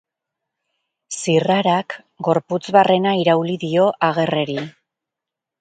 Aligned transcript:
Zirrarak 1.17 1.95
gorputz 2.29 2.63
barrena 2.79 3.15
irauli 3.25 3.59
dio 3.65 3.87
Agerreri. 4.09 4.61